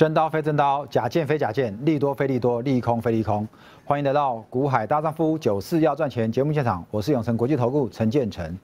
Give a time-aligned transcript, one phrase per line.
[0.00, 3.46] 真刀非真刀，假剑非假剑，利多非利多，利空非利空。
[3.84, 8.58] 欢迎来到股海大丈夫九四要赚钱节目现场，我是永成国际投顾陈建成。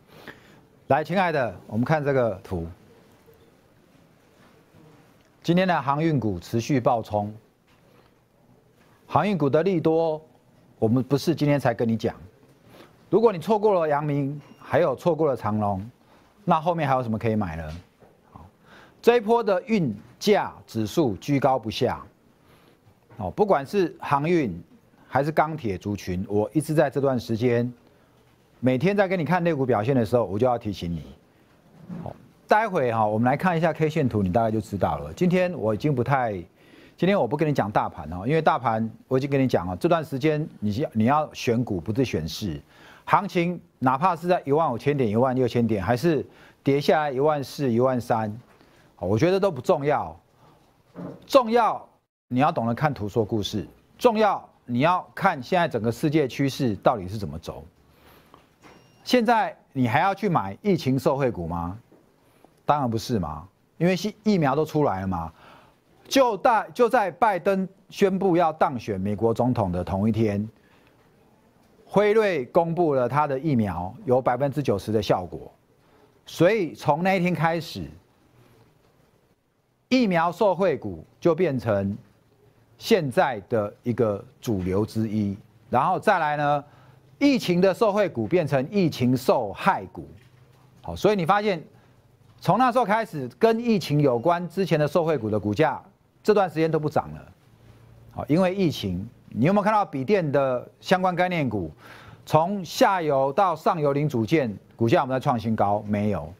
[0.86, 2.66] 来，亲爱的，我们看这个图。
[5.42, 7.30] 今天的航运股持续暴冲，
[9.06, 10.18] 航运股的利多，
[10.78, 12.16] 我们不是今天才跟你讲。
[13.10, 15.86] 如果你错过了阳明，还有错过了长隆，
[16.46, 17.70] 那后面还有什么可以买呢？
[19.02, 19.94] 这一波的运
[20.32, 22.04] 价指数居高不下，
[23.16, 24.60] 哦，不管是航运
[25.06, 27.72] 还是钢铁族群，我一直在这段时间，
[28.58, 31.04] 每天在跟你看内股表现的时候，我就要提醒你，
[32.02, 32.16] 好，
[32.48, 35.12] 待会哈，我们来看一下 K 线图，你大概就知道了。
[35.14, 36.32] 今天我已经不太，
[36.96, 42.60] 今天我不跟你讲大盘哦，因为大盘我已经跟你讲了，这段时间你要你要选股，不是选市，
[43.04, 46.26] 行情哪怕是在一万五千点、一万六千点，还是
[46.64, 48.36] 跌下来一万四、一万三。
[48.98, 50.18] 我觉得都不重要，
[51.26, 51.86] 重要
[52.28, 53.66] 你要懂得看图说故事，
[53.98, 57.62] 重要你要看现在整个世界趋势到底是怎么走。
[59.04, 61.78] 现在你还要去买疫情受惠股吗？
[62.64, 65.30] 当然不是嘛，因为疫疫苗都出来了嘛。
[66.08, 70.48] 就在就在拜登宣布要当选美国总统的同一天，
[71.84, 75.52] 辉瑞公布了他的疫苗有百分之九十的效果，
[76.24, 77.84] 所以从那一天开始。
[79.88, 81.96] 疫苗受惠股就变成
[82.78, 85.36] 现在的一个主流之一，
[85.70, 86.64] 然后再来呢，
[87.18, 90.08] 疫情的受惠股变成疫情受害股，
[90.82, 91.62] 好，所以你发现
[92.40, 95.80] 从那时候开始，跟疫情有关之前的受惠股的股价
[96.22, 97.32] 这段时间都不涨了，
[98.10, 101.70] 好，因为疫情，你有没有看到笔电的相关概念股，
[102.26, 105.82] 从下游到上游零组件股价我们在创新高？
[105.86, 106.32] 没有。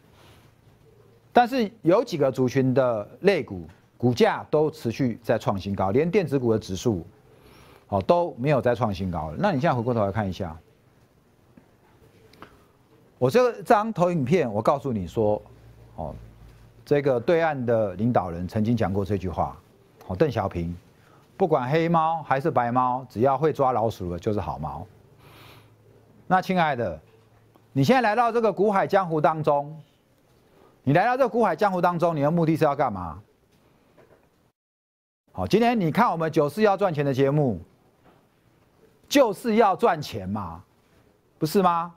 [1.37, 7.07] 但是有几个族群的类股股价都持续在创新高，连电子股的指数，
[7.89, 9.37] 哦都没有再创新高了。
[9.39, 10.57] 那你现在回过头来看一下，
[13.19, 15.43] 我这张投影片，我告诉你说，
[15.97, 16.15] 哦，
[16.87, 19.55] 这个对岸的领导人曾经讲过这句话，
[20.07, 20.75] 哦，邓小平，
[21.37, 24.87] 不管黑猫还是白猫，只要会抓老鼠的就是好猫。
[26.27, 26.99] 那亲爱的，
[27.75, 29.79] 你现在来到这个股海江湖当中。
[30.89, 33.21] 你来到这股海江湖当中，你的目的是要干嘛？
[35.33, 37.61] 好，今天你看我们九四要赚钱的节目，
[39.09, 40.63] 就是要赚钱嘛，
[41.39, 41.93] 不是吗？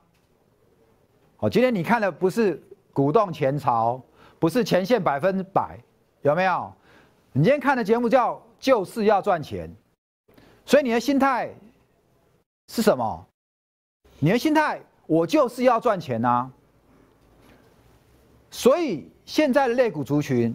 [1.38, 2.60] 好，今天你看的不是
[2.92, 4.02] 鼓动前朝，
[4.40, 5.78] 不是前线百分之百，
[6.24, 6.74] 有没有？
[7.32, 9.72] 你今天看的节目叫就是要赚钱，
[10.66, 11.54] 所以你的心态
[12.70, 13.28] 是什么？
[14.18, 16.52] 你的心态，我就是要赚钱呐。
[18.52, 20.54] 所以现在的类股族群，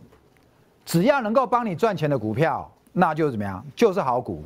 [0.85, 3.65] 只要能够帮你赚钱的股票，那就怎么样？
[3.77, 4.45] 就是好股。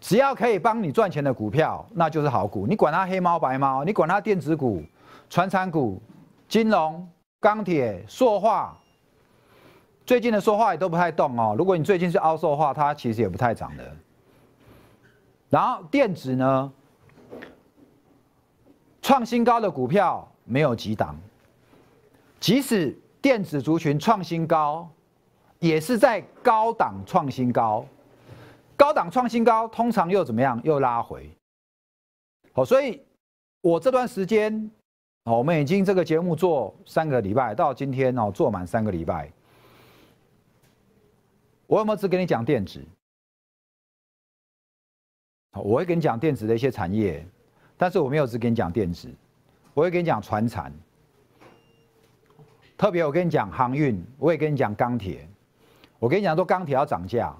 [0.00, 2.66] 只要可以帮你赚钱的股票，那就是好股。
[2.68, 4.82] 你管它黑猫白猫，你管它电子股、
[5.28, 6.00] 传产股、
[6.48, 7.04] 金融、
[7.40, 8.76] 钢铁、塑化，
[10.06, 11.56] 最近的塑化也都不太动哦。
[11.58, 13.96] 如果你最近是凹塑化，它其实也不太涨的。
[15.50, 16.72] 然后电子呢，
[19.02, 21.18] 创新高的股票没有几档。
[22.40, 24.88] 即使电子族群创新高，
[25.58, 27.84] 也是在高档创新高，
[28.76, 30.60] 高档创新高通常又怎么样？
[30.62, 31.28] 又拉回。
[32.52, 33.02] 好，所以
[33.60, 34.70] 我这段时间，
[35.24, 39.30] 我们已经这个节目做三个礼拜，到今天哦，做满三个礼拜。
[41.66, 42.80] 我有没有只跟你讲电子？
[45.52, 47.26] 我会跟你讲电子的一些产业，
[47.76, 49.12] 但是我没有只跟你讲电子，
[49.74, 50.72] 我会跟你讲船产。
[52.78, 55.28] 特别我跟你讲航运，我也跟你讲钢铁，
[55.98, 57.34] 我跟你讲说钢铁要涨价，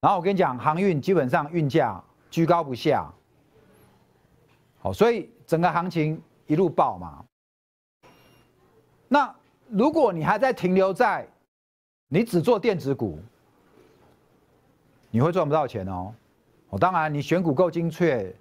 [0.00, 3.06] 然后我跟你讲航运基本上运价居高不下，
[4.80, 7.22] 好，所以整个行情一路爆嘛。
[9.08, 9.34] 那
[9.68, 11.28] 如果你还在停留在
[12.08, 13.18] 你只做电子股，
[15.10, 16.14] 你会赚不到钱哦。
[16.70, 18.34] 哦，当然你选股够精确，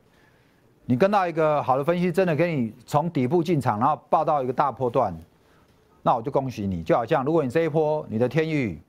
[0.86, 5.14] 你跟到一个好的分析，真的给你从底部进场，然后爆到一个大波段。
[6.08, 8.82] 那我就恭喜你，就好像如果你这一波你的天域，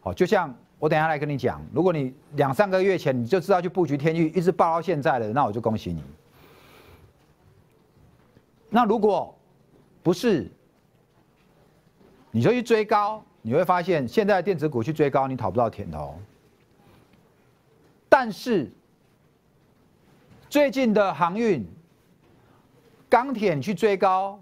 [0.00, 6.02] 好，就像我等下来跟你讲，如果你两三个月前你就知道去布局天域，一直报到现在的，那我就恭喜你。
[8.70, 9.34] 那如果
[10.02, 10.50] 不是，
[12.30, 16.18] 你就去追高，你会发现现在的电子股去追高，你讨不到甜头。
[18.08, 18.72] 但是
[20.48, 21.68] 最近的航运、
[23.10, 24.40] 钢铁去追高。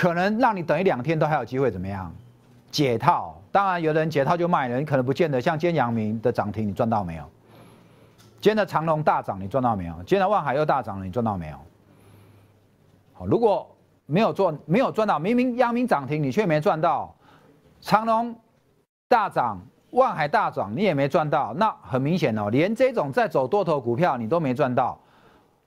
[0.00, 2.10] 可能让你等一两天都还有机会怎么样？
[2.70, 3.38] 解套。
[3.52, 5.38] 当然，有人解套就卖了，你可能不见得。
[5.38, 7.24] 像今天阳明的涨停，你赚到没有？
[8.40, 9.94] 今天的长隆大涨，你赚到没有？
[9.96, 11.56] 今天的万海又大涨了，你赚到没有？
[13.12, 13.68] 好，如果
[14.06, 17.14] 没有做，没有赚到，明明阳明涨停，你却没赚到；
[17.82, 18.34] 长隆
[19.06, 19.60] 大涨，
[19.90, 21.52] 万海大涨，你也没赚到。
[21.58, 24.98] 那很明显哦，连这种在走多头股票你都没赚到，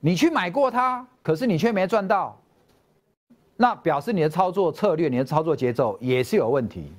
[0.00, 2.36] 你去买过它，可是你却没赚到，
[3.56, 6.92] 那表示你的操作策略、你的操作节奏也是有问题。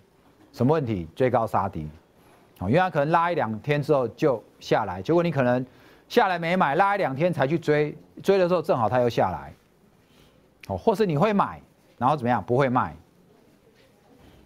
[0.54, 1.08] 什么问题？
[1.16, 1.88] 追高杀低。
[2.60, 5.66] 哦，因为它可能拉一两天之后就下来，结果你可能
[6.08, 7.94] 下来没买，拉一两天才去追，
[8.24, 9.54] 追的时候正好它又下来，
[10.70, 11.62] 哦，或是你会买，
[11.98, 12.42] 然后怎么样？
[12.42, 12.96] 不会卖。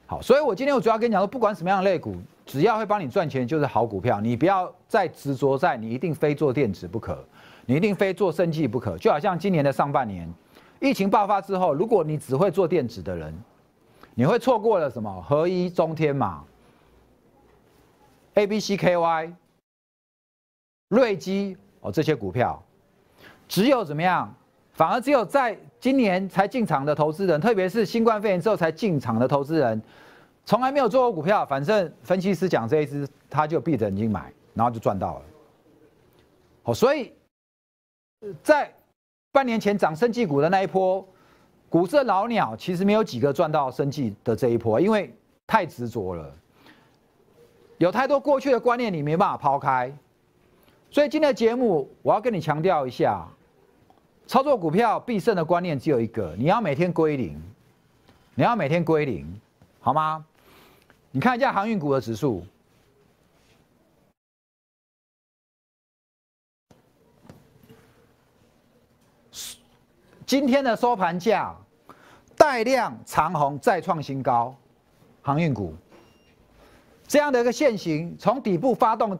[0.07, 7.23] 好，所以我今天我主要跟你讲说，不管什么样的类股，只要会帮你赚钱就是好股票，你不要再执着在你一定非做电子不可，
[7.67, 8.97] 你一定非做生计不可。
[8.97, 10.27] 就好像今年的上半年，
[10.79, 13.33] 疫情爆发之后，如果你只会做电子的人，
[14.15, 15.21] 你会错过了什么？
[15.21, 16.43] 合一、中天嘛。
[18.35, 19.33] A、B、C、K、Y、
[20.89, 22.61] 瑞基哦，这些股票，
[23.47, 24.33] 只有怎么样？
[24.73, 29.81] 反而只有在今年才进场的投资人，特别是新冠肺炎之后才进场的投资人，
[30.45, 35.21] 从来没有做过股票，反正分析师讲这一支，他就闭着眼睛买，然后就赚到了。
[36.63, 37.11] 好，所以
[38.41, 38.73] 在
[39.31, 41.07] 半年前涨生技股的那一波，
[41.69, 45.13] 股市老鸟其实没有几个赚到生技的这一波，因为
[45.45, 46.33] 太执着了。
[47.77, 49.95] 有太多过去的观念你没办法抛开，
[50.89, 53.25] 所以今天的节目我要跟你强调一下，
[54.25, 57.41] 操作股票必胜的观念只有一个，你要每天归零，
[58.35, 59.25] 你要每天归零，
[59.79, 60.25] 好吗？
[61.11, 62.43] 你看一下航运股的指数，
[70.29, 71.55] 今天的收盘价
[72.37, 74.55] 带量长红再创新高，
[75.23, 75.73] 航运股。
[77.07, 79.17] 这样的一个线型，从底部发动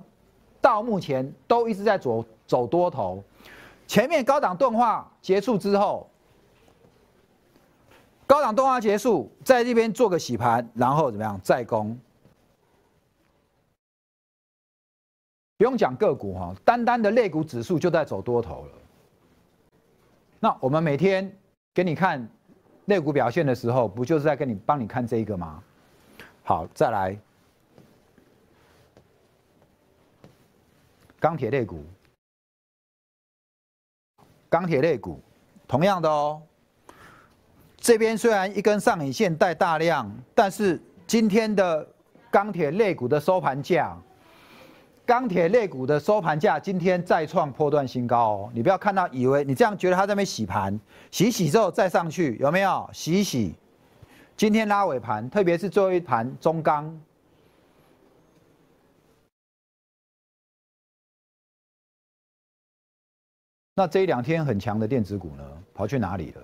[0.61, 3.23] 到目前都一直在走走多头。
[3.87, 6.07] 前面高档钝化结束之后，
[8.27, 11.99] 高档钝化结束，在这边做个洗盘，然后怎么样再攻？
[15.57, 18.71] 不用讲个股哈，单单的类股指数就在走多头了。
[20.39, 21.31] 那我们每天
[21.73, 22.27] 给你看
[22.85, 25.63] 类股表现的时候，不就是在跟你帮你看这一个吗？
[26.43, 27.17] 好，再来。
[31.19, 31.83] 钢铁类股，
[34.47, 35.19] 钢铁类股，
[35.67, 36.41] 同样的哦。
[37.75, 41.85] 这边虽然一根上影线带大量，但是今天的
[42.31, 43.97] 钢铁类股的收盘价，
[45.09, 48.51] 钢铁类股的收盘价今天再创破断新高哦。
[48.53, 50.79] 你不要看到以为你这样觉得它在那边洗盘，
[51.09, 53.55] 洗洗之后再上去，有没有洗洗？
[54.37, 56.95] 今天拉尾盘，特别是最后一盘中钢。
[63.73, 66.41] 那这一两天很强的电子股呢，跑去哪里了？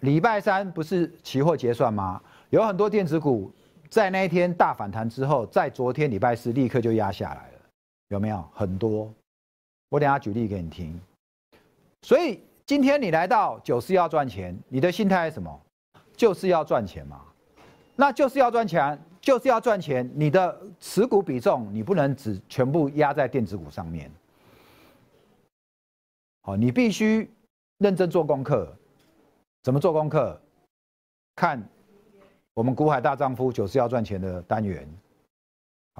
[0.00, 2.20] 礼拜三不是期货结算吗？
[2.50, 3.52] 有很多电子股
[3.88, 7.51] 在那一天大反弹之后，在昨天礼拜四立刻就压下来，
[8.12, 8.44] 有没有？
[8.52, 9.10] 很多，
[9.88, 11.00] 我等下举例给你听。
[12.02, 15.60] 所以今天你来到九四要赚钱，你的心态是什么？
[16.14, 17.22] 就是要赚钱嘛。
[17.96, 20.10] 那就是要赚钱，就是要赚钱。
[20.14, 24.10] 你的持股比重，你不能只全部压在电子股上面。
[26.42, 27.30] 好，你必须
[27.78, 28.70] 认真做功课。
[29.62, 30.38] 怎么做功课？
[31.36, 31.66] 看
[32.52, 34.86] 我们股海大丈夫九四要赚钱的单元。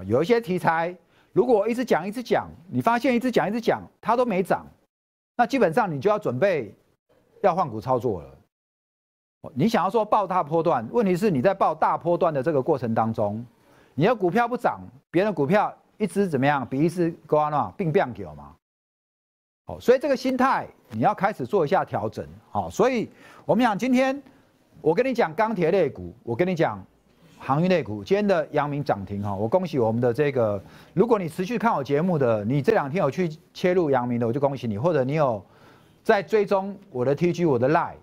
[0.04, 0.94] 有一些题材，
[1.32, 4.66] 如果一直讲一直讲，你发现一直讲一直讲它都没涨，
[5.36, 6.74] 那基本上你就要准备
[7.42, 8.28] 要换股操作了。
[9.54, 13.44] 你想要说报大波段，问题是你在报大波段的这个过程当中，
[13.94, 16.64] 你的股票不涨，别人股票一直怎么样？
[16.68, 18.54] 比一只高啊，并并给嘛。
[19.64, 22.24] 好，所以这个心态你要开始做一下调整。
[22.50, 23.08] 好，所以
[23.44, 24.22] 我们讲今天，
[24.80, 26.84] 我跟你讲钢铁类股，我跟你讲
[27.44, 30.62] 航运类股，今天的阳明涨停哈，我恭喜我们的这个，
[30.94, 35.44] 如果你持续看我节目的，你这两天有去切入阳明的，我就恭喜你；或者你有
[36.04, 37.96] 在追踪我的 TG、我的 Line，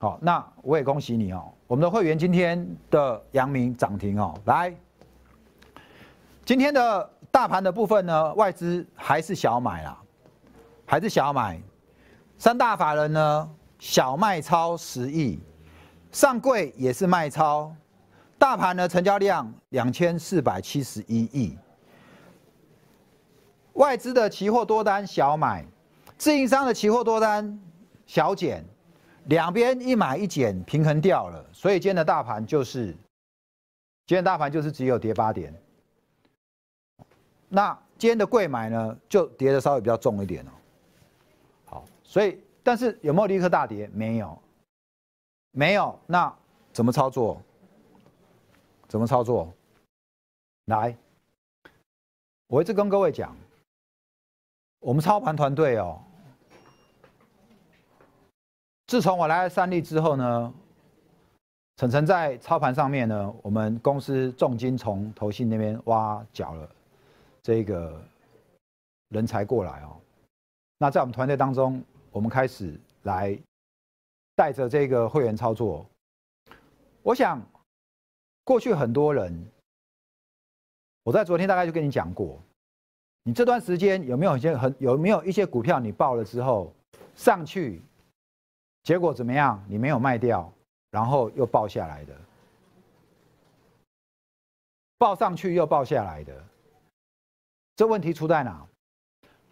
[0.00, 1.44] 好，那我也恭喜你哦。
[1.68, 4.74] 我们的会员今天的阳明涨停哦，来，
[6.44, 9.96] 今天的大盘的部分呢，外资还是小买啦。
[10.88, 11.60] 还是小买，
[12.36, 13.50] 三大法人呢？
[13.78, 15.38] 小卖超十亿，
[16.10, 17.72] 上柜也是卖超，
[18.38, 21.56] 大盘的成交量两千四百七十一亿，
[23.74, 25.64] 外资的期货多单小买，
[26.18, 27.58] 自营商的期货多单
[28.06, 28.64] 小减，
[29.24, 32.86] 两边一买一减平衡掉了，所以今天的大盘就是
[34.06, 35.52] 今天大盘就是只有跌八点。
[37.48, 40.50] 那今天的贵买呢，就跌的稍微比较重一点哦。
[41.64, 43.88] 好，所以但是有没有立刻大跌？
[43.94, 44.38] 没有，
[45.52, 45.98] 没有。
[46.06, 46.32] 那
[46.72, 47.40] 怎么操作？
[48.96, 49.52] 怎么操作？
[50.64, 50.96] 来，
[52.46, 53.36] 我一直跟各位讲，
[54.80, 56.00] 我们操盘团队哦，
[58.86, 60.54] 自从我来三立之后呢，
[61.76, 66.66] 晨晨在操盘上面呢，我们公司重金从投信那边挖角了。
[67.42, 68.02] 这个
[69.10, 70.00] 人才过来哦，
[70.78, 73.38] 那在我们团队当中，我们开始来
[74.34, 75.84] 带着这个会员操作。
[77.02, 77.38] 我想，
[78.46, 79.44] 过去很多人，
[81.02, 82.40] 我在昨天大概就跟你讲过，
[83.24, 86.72] 你这段时间有没有一些很有没有一些股票你报了之后
[87.16, 87.82] 上去，
[88.84, 89.60] 结果怎么样？
[89.68, 90.48] 你没有卖掉，
[90.92, 92.16] 然后又报下来的，
[94.96, 96.44] 报上去又报下来的。
[97.74, 98.64] 这问题出在哪？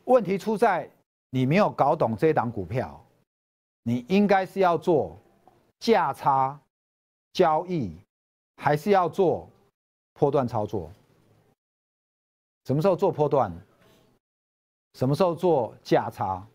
[0.04, 0.88] 问题出在
[1.30, 3.04] 你没有搞懂这一档股票，
[3.82, 5.18] 你应该是要做
[5.80, 6.56] 价差
[7.32, 7.98] 交易，
[8.56, 9.48] 还是要做
[10.14, 10.90] 波段操作？
[12.64, 13.52] 什么时候做波段？
[14.94, 16.46] 什么时候做价差？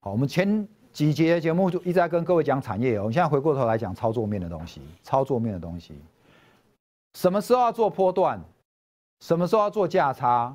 [0.00, 5.94] 好，我们前几节节目就一直在跟各位讲产业哦，我们现在回过头来讲操作面的东西，操作面的东西，
[7.14, 8.40] 什么时候要做波段？
[9.20, 10.54] 什么时候要做价差？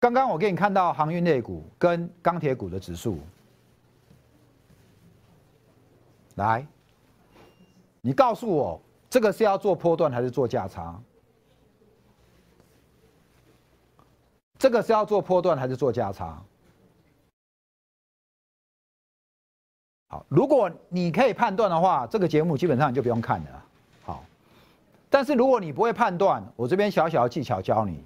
[0.00, 3.18] 刚刚我给你看到航运类股跟钢铁股的指数，
[6.34, 6.66] 来，
[8.06, 10.94] 你告诉我，这个是要做波段还是做价差？
[14.58, 16.38] 这个是要做波段还是做价差？
[20.08, 23.64] 好，如果你可以判断的话，这个节目基本上你就不用看了。
[24.04, 24.22] 好
[25.08, 28.04] 但是如果你不会判断，我这边小小的技巧教你。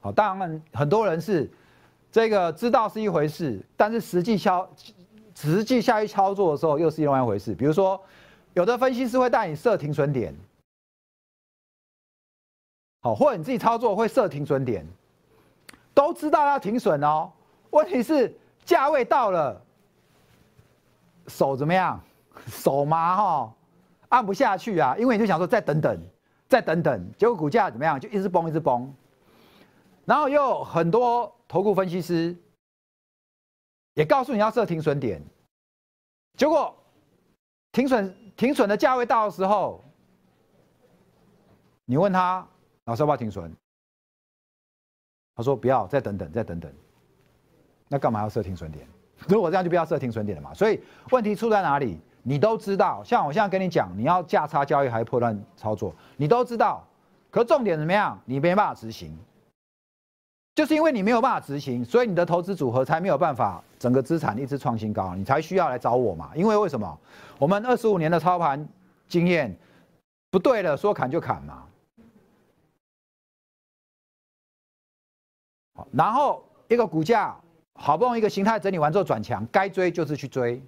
[0.00, 1.50] 好，当然很多人是
[2.12, 4.68] 这个知道是一回事，但是实际操
[5.34, 7.52] 实际下去操作的时候又是另外一回事。
[7.52, 8.00] 比如说，
[8.60, 10.34] 有的分析师会带你设停损点，
[13.00, 14.86] 好，或者你自己操作会设停损点，
[15.94, 17.32] 都知道要停损哦。
[17.70, 19.58] 问题是价位到了，
[21.26, 21.98] 手怎么样？
[22.48, 23.54] 手麻哈，
[24.10, 25.98] 按不下去啊，因为你就想说再等等。
[26.46, 27.98] 再等等，结果股价怎么样？
[27.98, 28.92] 就一直崩，一直崩。
[30.04, 32.36] 然后又很多投顾分析师
[33.94, 35.24] 也告诉你要设停损点，
[36.36, 36.76] 结果
[37.72, 39.82] 停损停损的价位到的时候，
[41.84, 42.46] 你问他
[42.84, 43.54] 老师要不要停损？
[45.34, 46.72] 他说不要，再等等，再等等。
[47.88, 48.86] 那干嘛要设停损点？
[49.28, 50.54] 如果这样就不要设停损点了嘛。
[50.54, 51.98] 所以问题出在哪里？
[52.22, 56.86] 你都知道，像我现在跟你讲，你要价差交易还是破断操作，你都知道。
[57.30, 58.20] 可重点怎么样？
[58.26, 59.16] 你没办法执行，
[60.60, 66.32] 就是因为你没有办法执行，所以你的投资组合才没有办法整个资产一直创新高，你才需要来找我嘛。
[66.34, 67.00] 因为为什么？
[67.38, 68.68] 我们二十五年的操盘
[69.08, 69.56] 经验，
[70.30, 71.64] 不对了，说砍就砍嘛。
[75.92, 77.34] 然后一个股价
[77.76, 80.62] 好不容易一个形态整理完之后转强，该追就是去追。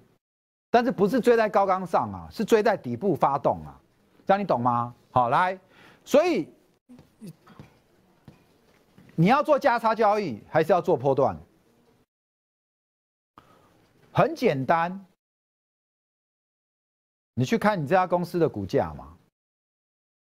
[0.71, 2.27] 但是不是追在高岗上啊？
[2.31, 3.77] 是追在底部发动啊，
[4.25, 4.91] 这样你懂吗？
[5.11, 5.55] 好，来，
[6.03, 6.49] 所以
[9.15, 11.37] 你要做价差交易，还是要做波段？
[14.11, 15.05] 很简单，
[17.33, 19.15] 你去看你这家公司的股价嘛。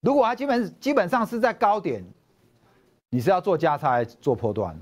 [0.01, 2.03] 如果它基本基本上是在高点，
[3.09, 4.77] 你是要做价差还是做波段？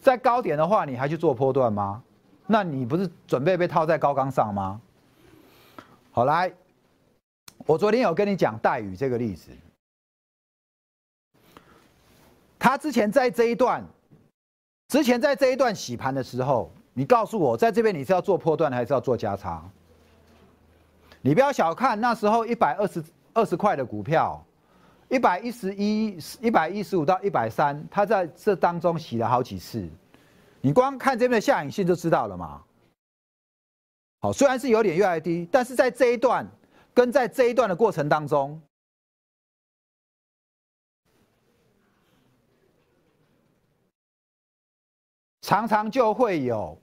[0.00, 2.02] 在高点的话，你还去做波段吗？
[2.46, 4.80] 那你不是准备被套在高岗上吗？
[6.12, 6.52] 好来，
[7.66, 9.50] 我昨天有跟你讲戴宇这个例子，
[12.60, 13.82] 他之前在这一段，
[14.88, 19.68] 之前在这一段洗盘的时候，你告诉我，在这边你是要做破段还是要做加仓？
[21.22, 23.02] 你不要小看那时候一百二十
[23.32, 24.44] 二十块的股票，
[25.08, 29.88] 一百一十一、一百一十五到一百三，它在这当中洗了好几次，
[30.60, 32.62] 你光看这边的下影线就知道了嘛。
[34.20, 36.46] 好，虽然是有点越来越低，但是在这一段
[36.92, 38.60] 跟在这一段的过程当中，
[45.50, 46.78] 常常就会有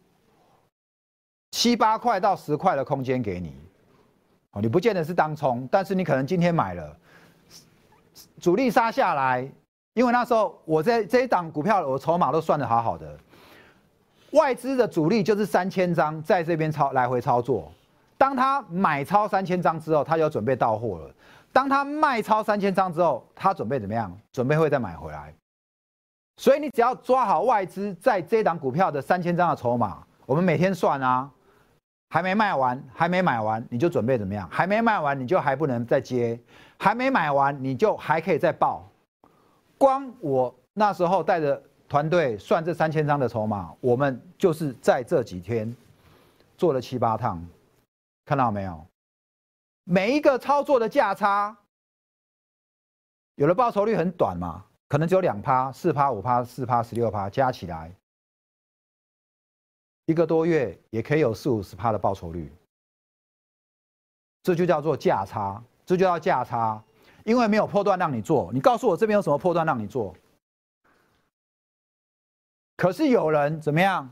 [1.51, 3.55] 七八块到十块的空间给你。
[4.51, 6.97] 哦，你不见得是当冲，但是你可能今天买了，
[8.41, 9.49] 主力杀下来，
[9.93, 13.17] 因为那时候我在这一档股票，我筹码都算的好好的。
[14.31, 17.71] 外资的主力就是三千张在这边操来回操作，
[18.17, 21.09] 当他买超三千张之后，他就准备到货了。
[21.53, 24.13] 当他卖超三千张之后，他准备怎么样？
[24.33, 25.33] 准备会再买回来。
[26.47, 31.29] 所以你只要抓好外资在这档股票的三千张的筹码，我们每天算啊，
[32.09, 34.47] 还没卖完，还没买完，你就准备怎么样？
[34.49, 36.39] 还没卖完，你就还不能再接；
[36.79, 38.89] 还没买完，你就还可以再报。
[39.77, 45.75] 光我那时候带着团队算这三千张的筹码，我们就是在这几天
[46.57, 47.45] 做了七八趟，
[48.23, 48.87] 看到没有？
[49.83, 51.57] 每一个操作的价差，
[53.35, 54.63] 有的报酬率很短嘛。
[54.87, 57.93] 可能只有两趴、四趴、五趴、四趴、十六趴，加起来
[60.05, 62.51] 一个多月也可以有四五十趴的报酬率。
[64.43, 66.81] 这就叫做价差，这就叫价差，
[67.25, 68.49] 因为没有破断让你做。
[68.53, 70.15] 你告诉我这边有什么破断让你做？
[72.77, 74.09] 可是有人怎么样？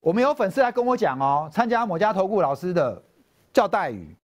[0.00, 3.00] 我们有粉丝来跟我讲哦，参加某家投顾老师的
[3.52, 4.16] 叫待遇，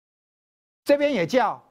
[0.85, 1.64] 这边也叫。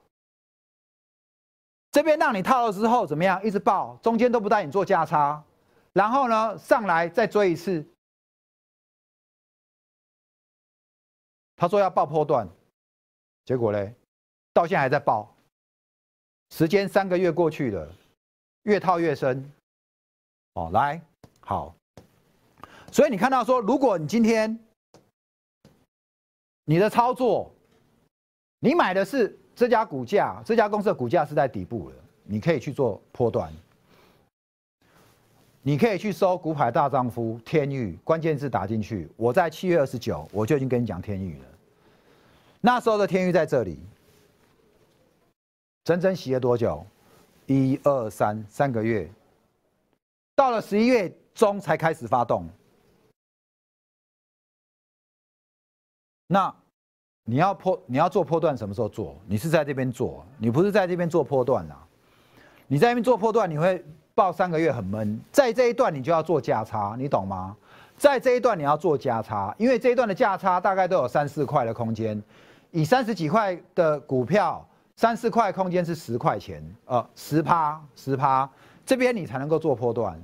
[1.93, 3.41] 这边让你套了之后怎么样？
[3.43, 5.43] 一直爆，中间都不带你做价差，
[5.93, 7.85] 然后呢上来再追一次。
[11.55, 12.49] 他说要爆破段，
[13.45, 13.93] 结果嘞，
[14.53, 15.31] 到现在还在爆。
[16.49, 17.87] 时间三个月过去了，
[18.63, 19.47] 越套越深。
[20.53, 20.99] 哦，来，
[21.41, 21.75] 好。
[22.91, 24.59] 所以你看到说，如果你今天
[26.65, 27.51] 你的操作，
[28.57, 29.39] 你买的是。
[29.55, 33.53] 这家股价，这家公司的股价是在底部了，你可以去做波段，
[35.61, 39.07] 你可以去搜股海大丈夫天域，关键字打进去。
[39.15, 41.45] 我在七月二十九，我就已经跟你讲天域了。
[42.61, 43.79] 那时候的天域在这里，
[45.83, 46.83] 整整洗了多久？
[47.45, 49.07] 一二三，三个月。
[50.35, 52.49] 到了十一月中才开始发动。
[56.25, 56.62] 那。
[57.25, 59.15] 你要破，你要做破段，什么时候做？
[59.27, 61.77] 你是在这边做，你不是在这边做破段啊？
[62.67, 63.83] 你在那边做破段，你会
[64.13, 65.19] 报三个月很闷。
[65.31, 67.55] 在这一段，你就要做价差，你懂吗？
[67.97, 72.21] 在这一段你要做价差，因为这一段的价差大概都有三四块的空间。
[72.71, 78.49] 以三十几块的股票，三四块空间是十块钱，呃，十趴十趴，
[78.85, 80.19] 这边你才能够做破段。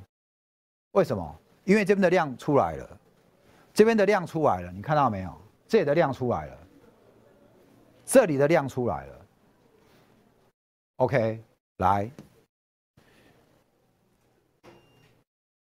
[0.93, 1.35] 为什么？
[1.63, 2.89] 因为这边的量出来了，
[3.73, 5.31] 这边的量出来了，你看到没有？
[5.67, 6.57] 这里的量出来了。
[8.11, 9.25] 这里的量出来了
[10.95, 11.39] ，OK，
[11.77, 12.09] 来，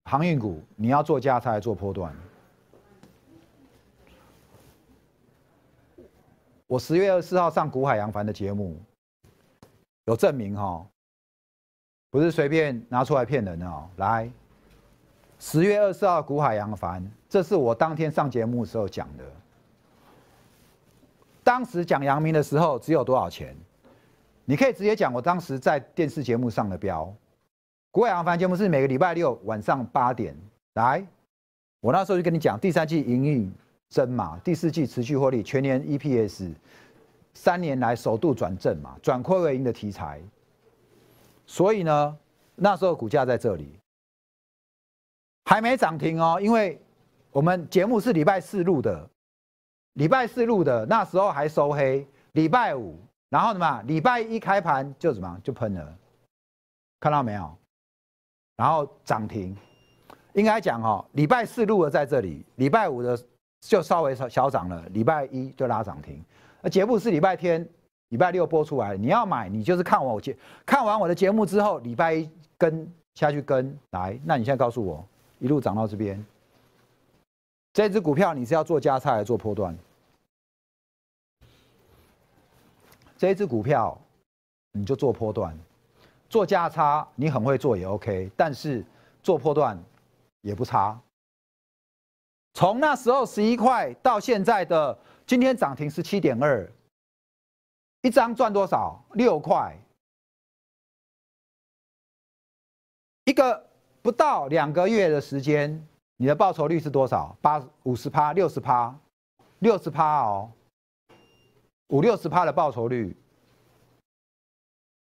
[0.05, 2.15] 航运股你要做加差做波段。
[6.67, 8.79] 我十月二十四号上古海洋帆的节目，
[10.05, 10.87] 有证明哈，
[12.11, 13.89] 不是随便拿出来骗人的哦。
[13.95, 14.31] 来，
[15.39, 19.25] 十月二十四号古海洋帆，这是我当天上节目的时候讲的。
[21.47, 23.55] 当时讲阳明的时候只有多少钱？
[24.43, 27.09] 你可以直接讲，我当时在电视节目上的标。
[27.89, 30.35] 国海洋帆节目是每个礼拜六晚上八点
[30.73, 31.01] 来，
[31.79, 33.49] 我那时候就跟你讲，第三季营运
[33.87, 36.51] 增嘛，第四季持续获利，全年 EPS
[37.33, 40.19] 三年来首度转正嘛，转亏为盈的题材。
[41.45, 42.17] 所以呢，
[42.55, 43.79] 那时候股价在这里
[45.45, 46.77] 还没涨停哦，因为
[47.31, 49.09] 我们节目是礼拜四录的。
[49.97, 53.81] 礼拜四录的那时候还收黑，礼拜五，然后什么？
[53.87, 55.97] 礼拜一开盘就怎么就喷了，
[56.99, 57.51] 看到没有？
[58.57, 59.57] 然后涨停，
[60.33, 63.19] 应该讲哦，礼拜四录的在这里，礼拜五的
[63.61, 66.23] 就稍微小小涨了，礼拜一就拉涨停。
[66.61, 67.67] 那节目是礼拜天、
[68.09, 74.19] 礼拜六播出来，你要买，你就是看完我节看完我的节目之后，礼拜一跟下去跟来。
[74.23, 75.03] 那你现在告诉我，
[75.39, 76.23] 一路涨到这边，
[77.77, 79.77] 这只股票你是要做加差还是做波段？
[83.19, 83.95] 这一只股票，
[84.71, 85.55] 你就做波段，
[86.27, 88.83] 做价差，你很会做也 OK，但是
[89.21, 89.77] 做波段
[90.41, 90.99] 也不差。
[92.55, 96.67] 从那时候十一块到现在的今天涨停十七点二，
[98.01, 98.99] 一张赚多少？
[99.13, 99.77] 六块。
[103.25, 103.69] 一个
[104.01, 107.37] 不到两个月的时间，你的报酬率是多少？
[107.41, 108.93] 八五十趴、六十趴、
[109.59, 110.51] 六十趴哦。
[111.89, 113.15] 五六十趴的报酬率，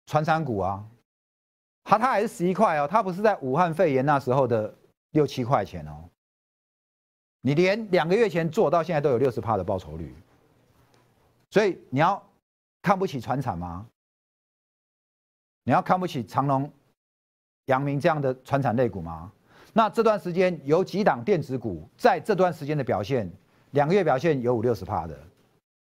[0.06, 0.84] 传山股啊，
[1.84, 4.74] 它它还是十一块哦，它不是在武汉肺炎那时候的
[5.10, 6.08] 六七块钱哦。
[7.40, 10.12] 你连两个月前做到现在都有六十趴的报酬率，
[11.50, 12.20] 所以你要
[12.80, 13.86] 看不起船产吗？
[15.62, 16.68] 你要看不起长隆、
[17.66, 19.30] 阳明这样的船产类股吗？
[19.72, 23.30] 那这段时间有几档电子股在这段时间的表现，
[23.70, 25.18] 两个月表现有五六十趴的，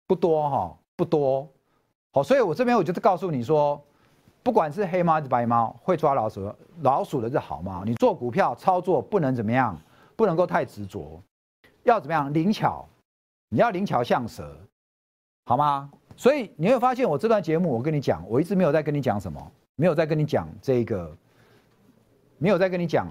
[0.08, 0.78] 不多哈。
[0.96, 1.50] 不多，
[2.12, 3.84] 好，所以我这边我就是告诉你说，
[4.43, 7.84] 不管是黑猫还是白猫，会抓老鼠，老鼠的是好猫。
[7.84, 9.76] 你做股票操作不能怎么样，
[10.15, 11.19] 不能够太执着，
[11.82, 12.88] 要怎么样灵巧，
[13.50, 14.56] 你要灵巧像蛇，
[15.46, 15.89] 好吗？
[16.15, 21.12] 所以你会发现我这段节目，我跟你讲，我一直没有在跟你讲什么，没有在跟你讲这个，
[22.38, 23.08] 没有在跟你讲，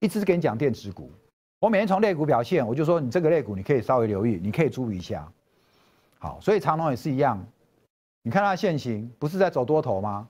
[0.00, 1.10] 一直是跟你讲电子股。
[1.58, 5.30] 我每天从类股表现，我就说你这个类股你可以稍微留意，你可以注意一下。
[6.18, 7.42] 好，所以长龙也是一样，
[8.22, 10.28] 你看它的线型不是在走多头吗？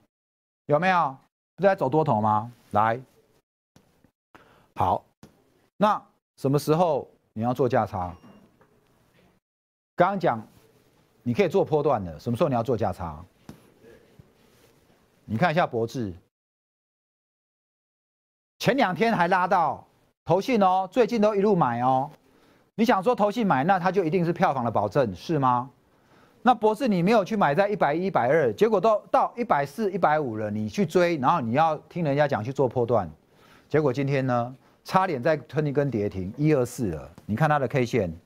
[0.66, 1.16] 有没有？
[1.57, 2.52] 不是在走多头吗？
[2.72, 3.00] 来，
[4.74, 5.05] 好，
[5.76, 6.00] 那
[6.37, 8.14] 什么时候你要做价差？
[9.94, 10.46] 刚刚讲
[11.22, 13.24] 你可以做波段的，什么时候你要做价差？
[15.24, 16.12] 你看一下博智，
[18.59, 19.87] 前两天还拉到
[20.25, 22.11] 投信哦，最近都一路买哦。
[22.75, 25.71] 你想说投信买，那它就一定是票房的保证是吗？
[26.42, 33.11] 那博士，你没有去买在一百一、一百二，结果都到一百四、一百五了，你去追，然后你要听人家讲去做破段，
[33.69, 37.11] 结果今天呢，差点再吞一根跌停，一二四了。
[37.25, 38.16] 你看它的 K 线，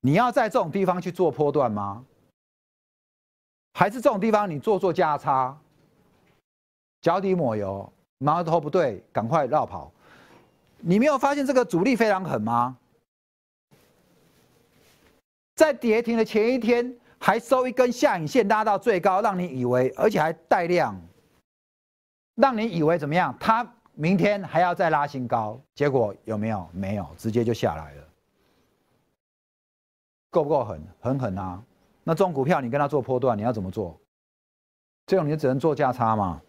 [0.00, 2.04] 你要在这种地方去做破段吗？
[3.74, 5.56] 还是这种地方你做做价差，
[7.06, 7.88] 脚底抹油，
[8.18, 9.92] 矛头不对，赶快绕跑。
[10.78, 12.76] 你没有发现这个阻力非常狠吗？
[15.54, 21.00] 在跌停的前一天，还收一根下影线拉到最高，让你以为，而且还带量，
[22.34, 23.32] 让你以为怎么样？
[23.38, 23.64] 它
[23.94, 26.68] 明天还要再拉新高，结果有没有？
[26.72, 28.02] 没有，直接就下来了。
[30.28, 30.82] 够不够狠？
[31.00, 31.62] 很狠啊！
[32.02, 33.96] 那这种股票你跟他做波段，你要怎么做？
[35.06, 36.42] 这种你就只能做价差嘛。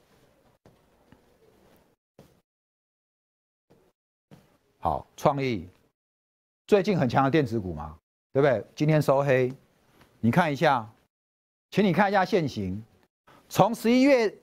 [4.87, 5.67] 好，创意
[6.65, 7.93] 最近很强的电子股嘛。
[8.31, 8.63] 对不对？
[8.73, 9.51] 今天收黑，
[10.21, 10.87] 你看一下，
[11.71, 12.81] 请你看一下现形。
[13.49, 14.33] 从十一月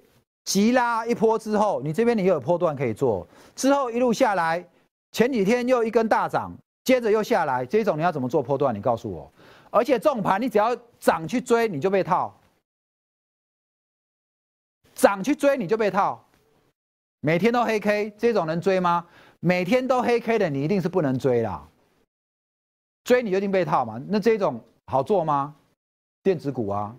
[0.44, 3.26] 急拉一波之后，你这边你又有波段可以做，
[3.56, 4.62] 之后一路下来，
[5.12, 6.52] 前几天又一根大涨，
[6.82, 8.74] 接着又下来，这种你要怎么做波段？
[8.74, 9.32] 你告诉我。
[9.70, 12.30] 而且重盘你只要涨去追，你就被套；
[14.94, 16.22] 涨去追你就被套。
[17.20, 19.06] 每天都黑 K，这种能追吗？
[19.46, 21.68] 每天都黑 K 的，你一定是不能追啦。
[23.04, 24.00] 追你就一定被套嘛？
[24.08, 25.54] 那这种好做吗？
[26.22, 26.96] 电子股啊，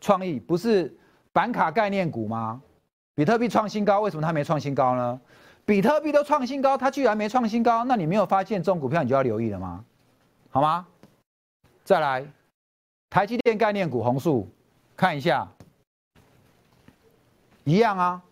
[0.00, 0.96] 创意不是
[1.32, 2.62] 板卡概念股吗？
[3.16, 5.20] 比特币创新高，为什么它没创新高呢？
[5.64, 9.84] 比特币都创新高，它居然没创新高，那你没有发现这种股票，你就要留意了吗？
[10.50, 10.86] 好吗？
[11.82, 12.24] 再来，
[13.10, 14.48] 台积电概念股红树，
[14.96, 15.48] 看一下，
[17.64, 18.22] 一样啊。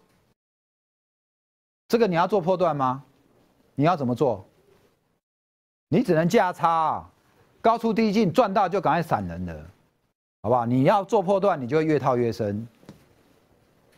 [1.89, 3.03] 这个你要做破断吗？
[3.75, 4.45] 你要怎么做？
[5.89, 7.05] 你只能价差，
[7.61, 9.55] 高出低进，赚到就赶快闪人了，
[10.43, 10.67] 好不好？
[10.67, 12.67] 你要做破段，你就会越套越深。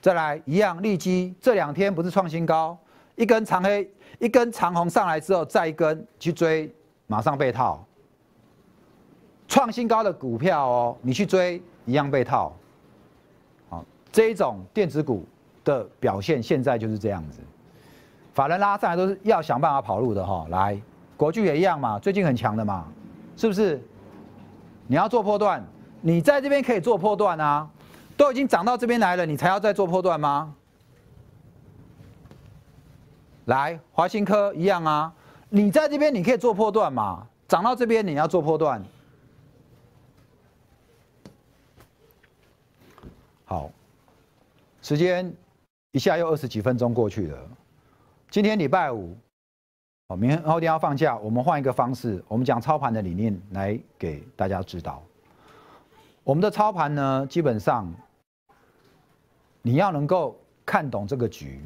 [0.01, 2.77] 再来一样，利基这两天不是创新高，
[3.15, 6.73] 一根长黑，一根长红上来之后，再一根去追，
[7.07, 7.83] 马上被套。
[9.49, 12.55] 创新高的股票哦，你去追一样被套。
[13.71, 15.25] 好，这一种电子股
[15.65, 17.41] 的表现现在就是这样子，
[18.37, 20.79] 法人拉上来都是要想办法跑路的哈，来。
[21.17, 22.87] 国巨也一样嘛，最近很强的嘛，
[23.35, 23.81] 是不是？
[24.87, 25.65] 你要做破段，
[26.03, 27.67] 你在这边可以做破段啊，
[28.15, 30.55] 都已经涨到这边来了，你才要再做破段吗？
[33.47, 35.11] 来，华新科一样啊，
[35.49, 38.85] 你在这边你可以做破段嘛，涨到这边你要做破段。
[43.47, 43.71] 好，
[44.83, 45.33] 时间
[45.93, 47.39] 一下又二十几分钟过去了，
[48.31, 49.17] 今天礼拜五。
[50.09, 55.03] 哦，明天后天要放假，我们换一个方式，我们讲操盘的理念来给大家指导。
[56.23, 57.93] 我们的操盘呢，基本上
[59.63, 61.61] 你要能够看懂这个局，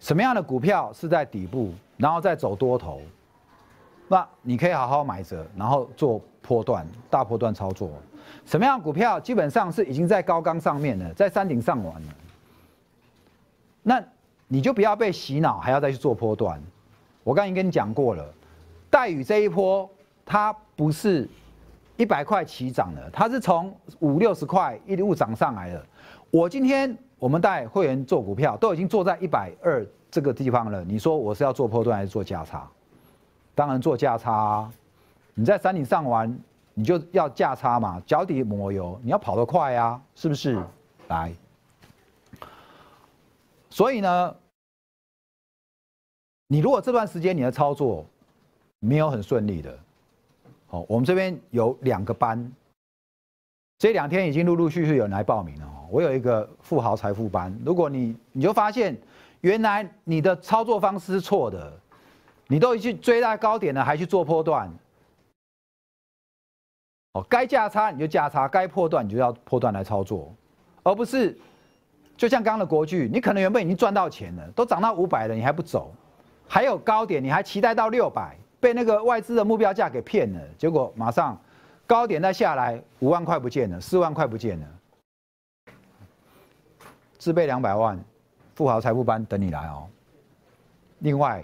[0.00, 3.00] 什么样的股票是在底部，然后再走多头，
[4.06, 7.90] 那你可以好好买着，然后做波段、大波段操作。
[8.44, 12.14] 什么样的股票基本上是已经在高岗上面了，在山顶上完了，
[13.82, 14.04] 那
[14.52, 16.62] 你就不要被洗脑，还要再去做波段。
[17.24, 18.22] 我刚才跟你讲过了，
[18.90, 19.88] 待宇这一波，
[20.26, 21.26] 它不是
[21.96, 25.82] 一百块起涨的，它是从五六十块一路涨上来的。
[26.30, 30.84] 我今天我们带会员做股票，都已经做在一百二这个地方了。
[30.84, 32.68] 你说我是要做波段还是做价差？
[33.54, 34.30] 当然做价差。
[34.30, 34.72] 啊
[35.32, 36.38] 你在山顶上玩，
[36.74, 40.62] 你就要价差嘛，脚底抹油，你要跑得快啊，是不是？
[41.08, 41.32] 来，
[43.70, 44.36] 所以呢？
[46.52, 48.04] 你如果这段时间你的操作
[48.78, 49.74] 没有很顺利的，
[50.66, 52.52] 好，我们这边有两个班，
[53.78, 55.88] 这两天已经陆陆续续有人来报名了哦。
[55.90, 58.94] 我有一个富豪财富班，如果你你就发现
[59.40, 61.72] 原来你的操作方式是错的，
[62.48, 64.70] 你都已经追在高点了，还去做波段，
[67.14, 70.30] 哦，该价差你就价差，该破段你就要破段来操作，
[70.82, 71.34] 而不是
[72.14, 75.90] 就像刚刚的国巨，你可能原本已经赚到钱了，都涨到五百了，你还不走，
[76.52, 78.36] 还有高点，你还期待到六百。
[78.60, 81.40] 被那个外资的目标价给骗了，结果马上
[81.86, 84.66] 高点再下来，五万块不见了，四万块不见了，
[87.18, 87.98] 自备两百万，
[88.54, 89.88] 富豪财富班等你来哦。
[90.98, 91.42] 另外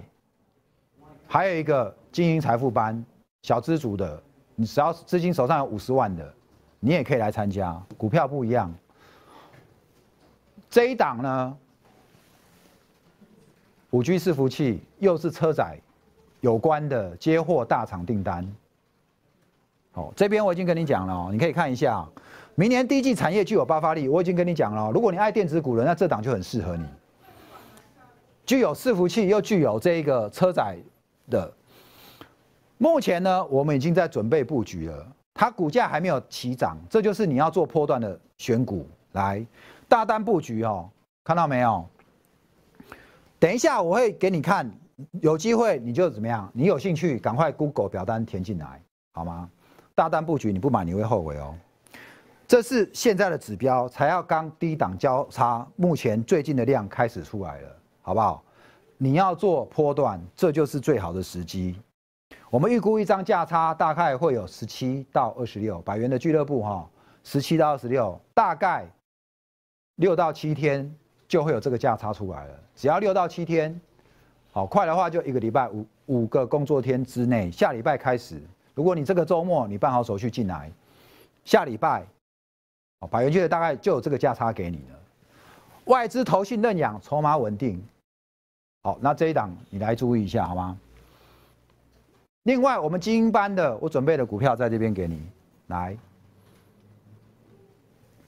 [1.27, 3.03] 还有一个经营财富班，
[3.45, 4.23] 小资族的，
[4.55, 6.35] 你只要资金手上有五十万的，
[6.81, 7.83] 你也可以来参加。
[7.97, 8.71] 股票不一样，
[10.69, 11.59] 这一档呢，
[13.91, 15.79] 五 G 伺服器又是车载。
[16.41, 18.49] 有关的接货大厂订单，
[19.95, 22.09] 哦，这边我已经跟你讲了哦，你可以看一下，
[22.55, 26.85] 明年第一季产业具有爆发力，我已经跟你讲了，如果你爱电子股了，那这档就很适合你，
[28.47, 30.79] 具有伺服器又具有这一个车载
[31.29, 31.53] 的，
[32.77, 38.87] 目前呢，我们已经在准备布局了，它股价还没有起涨，这就是你要做波段的选股。
[39.11, 39.45] 来
[39.89, 40.89] 大单布局哦，
[41.25, 41.85] 看到没有？
[43.39, 44.71] 等一下我会给你看。
[45.21, 46.51] 有机会你就怎么样？
[46.53, 49.49] 你有兴趣赶快 Google 表单填进来，好吗？
[49.95, 51.55] 大单布局你不买你会后悔哦。
[52.49, 58.43] 这是现在的指标，才要刚低档交叉，目前最近的量开始出来了，好不好？
[58.97, 61.81] 你要做波段，这就是最好的时机。
[62.51, 66.91] 我们预估一张价差大概会有十七到二十六，百元的俱乐部哈，
[67.23, 68.85] 十七到二十六，大概
[69.97, 70.93] 六到七天
[71.29, 73.79] 就会有这个价差出来了，只要六到七天。
[74.51, 78.41] 好快的话，就一个礼拜五五个工作天之内，下礼拜开始。
[78.75, 80.73] 如果你这个周末你办好手续进来，
[81.45, 82.05] 下礼拜，
[83.01, 84.99] 哦，百元券大概就有这个价差给你了。
[85.85, 87.81] 外资投信认养，筹码稳定。
[88.83, 90.77] 好，那这一档你来注意一下好吗？
[92.45, 95.23] 另外，我们精英班的，我准备的股票在这边给你
[95.67, 95.97] 来。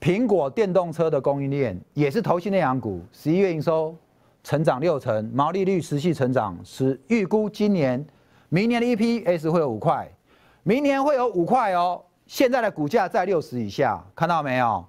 [0.01, 3.95] 苹果电动车的供应链也是投信内洋股，十一月营收。
[4.43, 8.03] 成长六成，毛利率持续成长，是预估今年、
[8.49, 10.11] 明年的 EPS 会有五块，
[10.63, 12.03] 明年会有五块哦。
[12.25, 14.83] 现在的股价在六十以下，看到没有？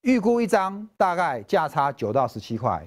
[0.00, 2.84] 预估一张大概价差九到十七块，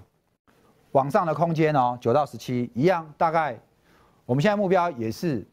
[0.91, 3.57] 往上的空间哦，九到十七一样，大概
[4.25, 5.47] 我们现在目标也是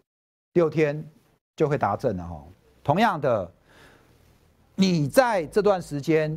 [0.54, 1.08] 六天
[1.54, 2.42] 就会达阵了哦。
[2.82, 3.48] 同样的，
[4.74, 6.36] 你在这段时间。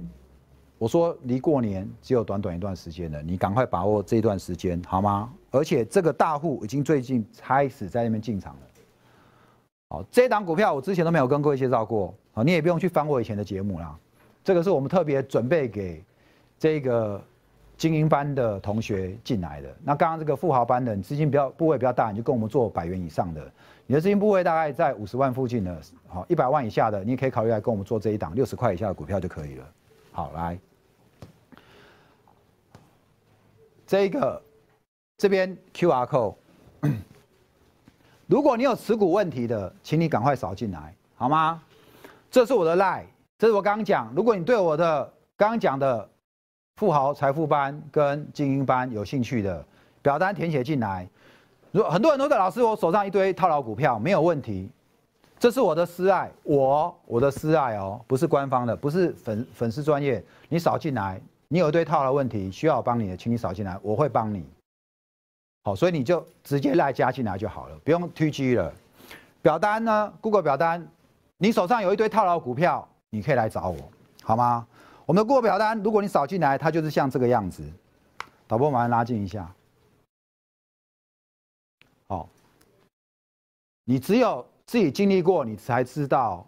[0.79, 5.33] 我说离过年只有短短一段时间了，你赶快把握这段时间好吗？
[5.49, 8.59] 而且这个大户已经最近开始在那边进场了。
[9.89, 13.97] 好，这档股票我之前都没有跟各位介绍过，好，你也不用去翻我以前的节目啦。
[14.43, 16.05] 这个是我们特别准备给
[16.59, 17.19] 这个
[17.77, 19.73] 精英班的同学进来的。
[19.83, 23.51] 那刚刚这个富豪班的，你资金比较部位比较大，你就跟我们做百元以上的，
[23.85, 29.65] 你的资金部位大概在五十万附近的，好，一百万以下的，你也可以考虑来跟我们做这一档六十块以下的股票就可以了。
[30.11, 30.57] 好，来。
[33.85, 34.41] 这个
[35.17, 36.35] 这边 Q R code，
[38.27, 41.61] 如果你有持股问题的，请你赶快扫进来，好吗？
[42.29, 43.05] 这是我的 lie，
[43.37, 45.05] 这是我刚刚讲，如果你对我的
[45.37, 46.09] 刚刚讲的
[46.77, 49.65] 富豪财富班跟精英班有兴趣的，
[50.03, 51.07] 表单填写进来。
[51.71, 54.69] 如很多人都在老师，我手上一堆套牢股票，没有问题。
[55.39, 61.19] 这是我的私爱，我我的私爱哦，不是官方的，不是粉粉丝专业，你扫进来。
[61.47, 64.45] 你有一堆套牢问题需要我帮你的，请你扫进来，我会帮你。
[65.63, 68.71] 好，所以你就直接来加进来就好了，不用 T G 了。
[69.41, 70.87] 表单呢？Google 表单，
[71.37, 73.77] 你手上有一堆套牢股票，你可以来找我，
[74.21, 74.67] 好吗？
[75.07, 77.63] 我们的过表单，如果你扫进来，它就是像这个样子。
[78.45, 79.49] 导播，马上拉近一下。
[82.09, 82.27] 好，
[83.85, 86.45] 你只有自己经历过，你才知道。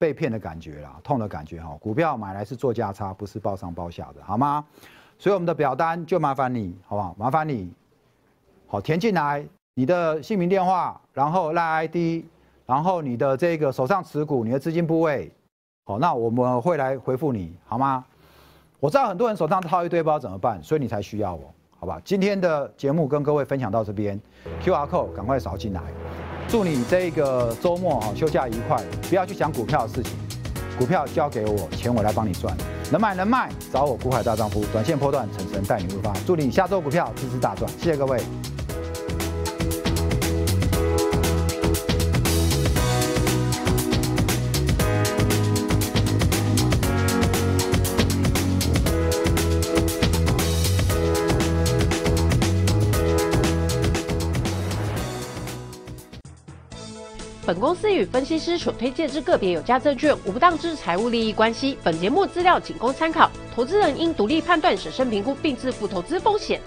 [0.00, 1.76] 被骗的感觉啦，痛的感觉哈。
[1.80, 4.64] 股票买来是做价差，不是包上包下的，好吗？
[5.18, 7.16] 所以我们的表单就麻烦你，好不好？
[7.18, 7.72] 麻烦你，
[8.68, 12.24] 好填进来你的姓名、电话，然后赖 ID，
[12.64, 15.32] 然后你的这个手上持股、你的资金部位，
[15.88, 18.04] 好，那我们会来回复你，好吗？
[18.78, 21.98] 我知道很多人手上套一堆，不知道怎么办，所以你才需要我，好吧？
[22.04, 24.20] 今天的节目跟各位分享到这边
[24.62, 25.80] ，QR code 赶快扫进来。
[26.46, 30.14] 祝你这个周末哈休假愉快，不要去想股票的事情，
[30.78, 32.54] 股票交给我，钱我来帮你赚。
[32.92, 36.12] 能买能卖，找我股海大丈夫，短线波段，晨晨带你入发。
[36.26, 38.20] 祝你下周股票支支大赚，谢谢各位。
[57.48, 61.78] 本公司与分析师所推荐之个别有价证券无不当之财务利益关系。
[61.82, 66.60] 本节目资料仅供参考，投资人应独立判断、审慎评估并自负投资风险。